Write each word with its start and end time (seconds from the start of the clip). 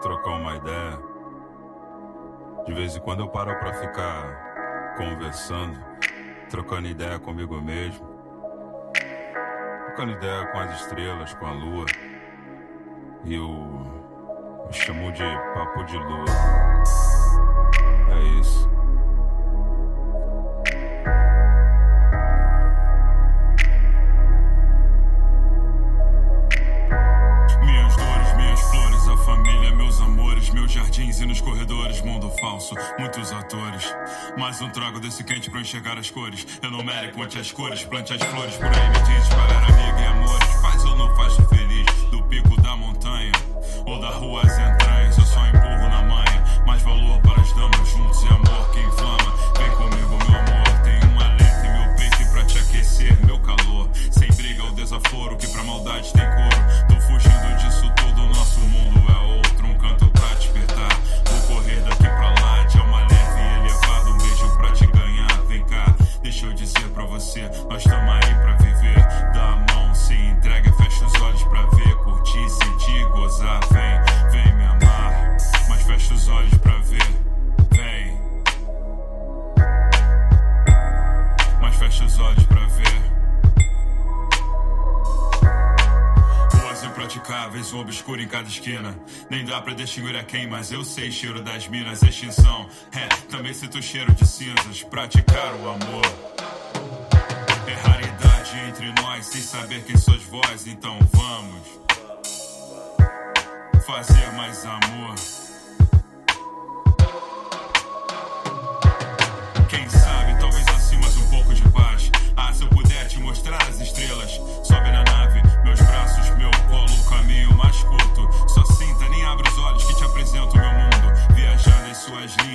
trocar 0.00 0.30
uma 0.30 0.56
ideia. 0.56 0.98
De 2.66 2.74
vez 2.74 2.96
em 2.96 3.00
quando 3.00 3.20
eu 3.20 3.28
paro 3.28 3.58
pra 3.58 3.72
ficar 3.74 4.94
conversando, 4.96 5.78
trocando 6.50 6.88
ideia 6.88 7.18
comigo 7.18 7.60
mesmo. 7.60 8.06
Trocando 9.86 10.12
ideia 10.12 10.46
com 10.46 10.58
as 10.58 10.80
estrelas, 10.80 11.34
com 11.34 11.46
a 11.46 11.52
lua. 11.52 11.86
E 13.24 13.34
eu, 13.34 14.66
eu 14.66 14.72
chamo 14.72 15.12
de 15.12 15.24
papo 15.54 15.84
de 15.84 15.96
lua. 15.96 16.24
É 18.10 18.40
isso. 18.40 18.75
E 30.98 31.26
nos 31.26 31.42
corredores, 31.42 32.00
mundo 32.00 32.30
falso, 32.40 32.74
muitos 32.98 33.30
atores. 33.30 33.84
Mais 34.38 34.62
um 34.62 34.70
trago 34.70 34.98
desse 34.98 35.22
quente 35.22 35.50
pra 35.50 35.60
enxergar 35.60 35.98
as 35.98 36.10
cores. 36.10 36.46
Eu 36.62 36.70
não 36.70 36.82
mere, 36.82 37.12
conte 37.12 37.38
as 37.38 37.52
cores, 37.52 37.84
plante 37.84 38.14
as 38.14 38.22
flores, 38.22 38.56
por 38.56 38.64
aí 38.64 38.88
me 38.88 39.02
diz, 39.02 39.28
galera, 39.28 39.66
amiga 39.66 40.00
e 40.00 40.06
amores. 40.06 40.52
Faz 40.62 40.84
ou 40.86 40.96
não 40.96 41.14
faz 41.14 41.34
feliz, 41.50 41.86
do 42.10 42.22
pico 42.24 42.58
da 42.62 42.74
montanha 42.76 43.32
ou 43.84 44.00
da 44.00 44.08
rua 44.08 44.40
às 44.40 44.58
entranhas. 44.58 45.18
Eu 45.18 45.26
só 45.26 45.46
empurro 45.46 45.88
na 45.90 46.02
manha, 46.02 46.64
mais 46.66 46.80
valor 46.80 47.20
para 47.20 47.42
as 47.42 47.52
damas, 47.52 47.88
juntos 47.90 48.22
e 48.22 48.28
amor 48.28 48.70
que 48.70 48.80
inflama. 48.80 49.25
Um 87.72 87.80
obscuro 87.80 88.20
em 88.20 88.28
cada 88.28 88.48
esquina. 88.48 88.98
Nem 89.30 89.44
dá 89.44 89.60
pra 89.60 89.72
distinguir 89.72 90.16
a 90.16 90.24
quem, 90.24 90.46
mas 90.46 90.72
eu 90.72 90.84
sei 90.84 91.10
cheiro 91.10 91.42
das 91.42 91.68
minas, 91.68 92.02
extinção. 92.02 92.68
É, 92.92 93.06
também 93.30 93.54
sinto 93.54 93.80
cheiro 93.82 94.12
de 94.14 94.26
cinzas, 94.26 94.82
praticar 94.82 95.54
o 95.54 95.68
amor. 95.68 96.06
É 97.66 97.72
raridade 97.72 98.58
entre 98.68 98.92
nós, 99.02 99.26
sem 99.26 99.40
saber 99.40 99.82
quem 99.84 99.96
sois 99.96 100.22
vós, 100.24 100.66
então 100.66 100.98
vamos 101.12 101.80
fazer 103.86 104.32
mais 104.32 104.64
amor. 104.64 105.14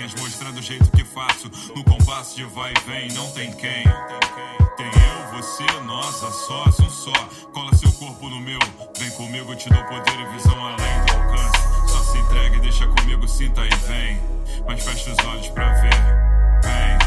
Linhas, 0.00 0.14
mostrando 0.14 0.58
o 0.58 0.62
jeito 0.62 0.90
que 0.90 1.04
faço. 1.04 1.50
No 1.76 1.84
compasso 1.84 2.34
de 2.36 2.44
vai 2.44 2.72
e 2.72 2.90
vem, 2.90 3.12
não 3.12 3.30
tem 3.32 3.52
quem. 3.52 3.84
Tem 4.76 4.86
eu, 4.86 5.36
você, 5.36 5.64
nós, 5.84 6.24
a 6.24 6.30
sós, 6.30 6.80
um 6.80 6.90
só. 6.90 7.12
Cola 7.52 7.74
seu 7.74 7.92
corpo 7.92 8.28
no 8.28 8.40
meu. 8.40 8.58
Vem 8.98 9.10
comigo, 9.10 9.54
te 9.54 9.68
dou 9.68 9.84
poder 9.84 10.20
e 10.20 10.24
visão 10.32 10.56
além 10.64 11.04
do 11.06 11.12
alcance. 11.12 11.92
Só 11.92 11.98
se 12.12 12.18
entregue, 12.18 12.60
deixa 12.60 12.86
comigo, 12.86 13.28
sinta 13.28 13.62
e 13.66 13.74
vem. 13.86 14.20
Mas 14.66 14.82
fecha 14.82 15.12
os 15.12 15.26
olhos 15.26 15.48
pra 15.48 15.72
ver. 15.74 15.90
Vem. 16.62 16.98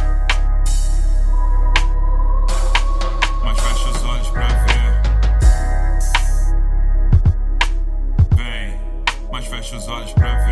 Mas 3.43 3.59
fecha 3.59 3.89
os 3.89 4.03
olhos 4.03 4.27
pra 4.29 4.47
ver. 4.47 5.01
Vem, 8.35 8.79
mas 9.31 9.47
fecha 9.47 9.77
os 9.77 9.87
olhos 9.87 10.13
pra 10.13 10.35
ver. 10.35 10.42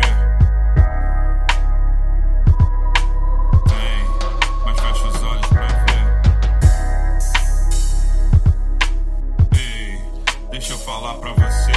Deixa 10.72 10.84
eu 10.84 10.86
falar 10.86 11.14
pra 11.16 11.32
você. 11.34 11.72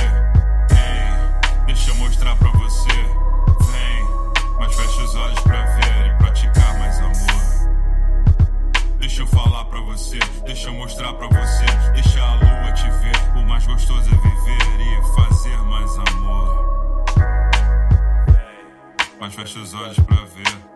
Ei, 0.71 1.65
deixa 1.65 1.91
eu 1.91 1.95
mostrar 1.95 2.33
pra 2.37 2.49
você. 2.51 2.87
Vem, 2.87 4.05
mas 4.57 4.73
fecha 4.73 5.03
os 5.03 5.15
olhos 5.15 5.39
pra 5.41 5.61
ver 5.65 6.07
e 6.07 6.17
praticar 6.17 6.79
mais 6.79 6.97
amor. 6.99 7.75
Deixa 8.97 9.23
eu 9.23 9.27
falar 9.27 9.65
pra 9.65 9.81
você, 9.81 10.17
deixa 10.45 10.69
eu 10.69 10.73
mostrar 10.75 11.13
pra 11.13 11.27
você. 11.27 11.65
Deixa 11.93 12.23
a 12.23 12.35
lua 12.35 12.71
te 12.71 12.89
ver. 12.89 13.37
O 13.37 13.45
mais 13.45 13.67
gostoso 13.67 14.09
é 14.09 14.15
viver 14.15 14.79
e 14.79 15.01
fazer 15.13 15.57
mais 15.63 15.91
amor. 15.97 16.65
Mas 19.19 19.35
fecha 19.35 19.59
os 19.59 19.73
olhos 19.73 19.99
pra 19.99 20.23
ver. 20.23 20.74